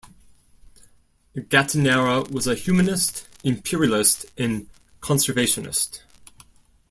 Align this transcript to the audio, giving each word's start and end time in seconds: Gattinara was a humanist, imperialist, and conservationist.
Gattinara 1.35 2.31
was 2.31 2.47
a 2.47 2.55
humanist, 2.55 3.27
imperialist, 3.43 4.25
and 4.35 4.67
conservationist. 4.99 6.01